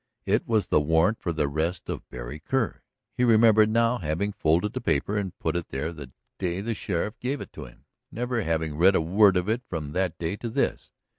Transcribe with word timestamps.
It 0.25 0.47
was 0.47 0.65
the 0.65 0.81
warrant 0.81 1.21
for 1.21 1.31
the 1.31 1.47
arrest 1.47 1.87
of 1.87 2.09
Berry 2.09 2.39
Kerr. 2.39 2.81
He 3.15 3.23
remembered 3.23 3.69
now 3.69 3.99
having 3.99 4.31
folded 4.31 4.73
the 4.73 4.81
paper 4.81 5.15
and 5.15 5.37
put 5.37 5.55
it 5.55 5.69
there 5.69 5.93
the 5.93 6.09
day 6.39 6.59
the 6.59 6.73
sheriff 6.73 7.19
gave 7.19 7.39
it 7.39 7.53
to 7.53 7.65
him, 7.65 7.85
never 8.11 8.41
having 8.41 8.75
read 8.75 8.95
a 8.95 8.99
word 9.01 9.37
of 9.37 9.47
it 9.47 9.61
from 9.69 9.91
that 9.91 10.17
day 10.17 10.37
to 10.37 10.49
this. 10.49 10.91